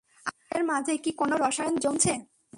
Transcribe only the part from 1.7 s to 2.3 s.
জমছে?